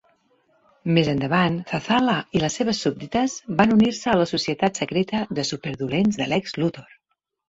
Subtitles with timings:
[0.97, 5.75] Més endavant, Zazzala i les seves súbdites van unir-se a la Societat Secreta de Super
[5.83, 6.97] Dolents de Lex Luthor.